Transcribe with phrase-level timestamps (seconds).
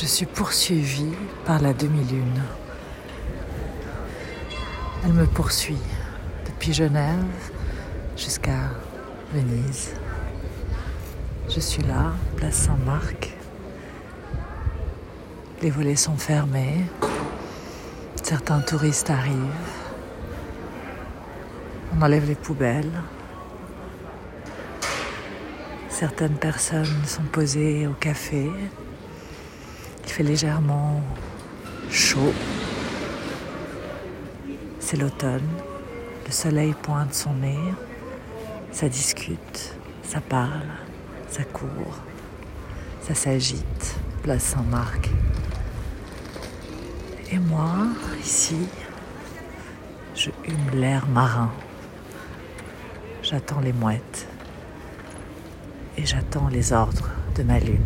[0.00, 1.12] Je suis poursuivie
[1.44, 2.40] par la demi-lune.
[5.04, 5.82] Elle me poursuit
[6.46, 7.24] depuis Genève
[8.16, 8.70] jusqu'à
[9.32, 9.94] Venise.
[11.48, 13.36] Je suis là, place Saint-Marc.
[15.62, 16.84] Les volets sont fermés.
[18.22, 19.34] Certains touristes arrivent.
[21.96, 23.02] On enlève les poubelles.
[25.88, 28.48] Certaines personnes sont posées au café.
[30.08, 31.02] Il fait légèrement
[31.90, 32.32] chaud.
[34.80, 35.46] C'est l'automne.
[36.24, 37.58] Le soleil pointe son nez.
[38.72, 40.70] Ça discute, ça parle,
[41.28, 41.98] ça court,
[43.02, 43.98] ça s'agite.
[44.22, 45.10] Place Saint-Marc.
[47.30, 47.88] Et moi,
[48.24, 48.66] ici,
[50.14, 51.52] je hume l'air marin.
[53.22, 54.26] J'attends les mouettes
[55.98, 57.84] et j'attends les ordres de ma lune.